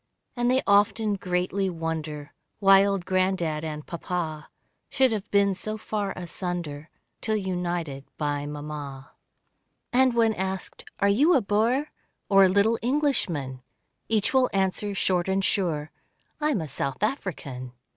[0.35, 4.49] And they often greatly wonder Why old granddad and Papa,
[4.89, 6.89] Should have been so far asunder,
[7.21, 9.11] Till united by mamma.
[9.93, 11.91] And when asked, "Are you a Boer.
[12.29, 13.61] Or a little Englishman?"
[14.09, 15.91] Each will answer, short and sure,
[16.39, 17.73] "I am a South African."